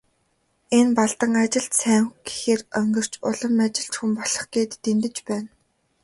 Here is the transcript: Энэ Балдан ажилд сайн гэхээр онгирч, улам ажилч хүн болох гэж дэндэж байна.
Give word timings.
Энэ 0.77 0.91
Балдан 0.97 1.33
ажилд 1.43 1.73
сайн 1.81 2.05
гэхээр 2.25 2.61
онгирч, 2.79 3.13
улам 3.29 3.55
ажилч 3.65 3.93
хүн 3.97 4.11
болох 4.19 4.45
гэж 4.55 4.69
дэндэж 4.83 5.15
байна. 5.29 5.49